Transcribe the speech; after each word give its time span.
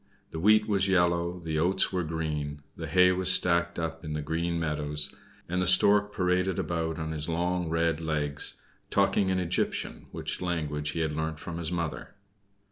The 0.31 0.39
wheat 0.39 0.67
was 0.67 0.87
yellow, 0.87 1.39
the 1.39 1.59
oats 1.59 1.93
were 1.93 2.01
green, 2.03 2.63
the 2.75 2.87
hay 2.87 3.11
was 3.11 3.31
stacked 3.31 3.77
up 3.77 4.03
in 4.03 4.13
the 4.13 4.23
green 4.23 4.59
meadows, 4.59 5.13
and 5.47 5.61
the 5.61 5.67
stork 5.67 6.11
paraded 6.11 6.57
about 6.57 6.97
on 6.97 7.11
his 7.11 7.29
long 7.29 7.69
red 7.69 7.99
legs, 8.01 8.55
talking 8.89 9.29
in 9.29 9.37
Egyptian, 9.37 10.07
which 10.11 10.41
language 10.41 10.89
he 10.93 11.01
had 11.01 11.15
learnt 11.15 11.37
from 11.37 11.59
his 11.59 11.71
mother. 11.71 12.15